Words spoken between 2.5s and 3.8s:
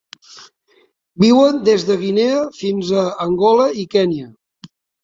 fins a Angola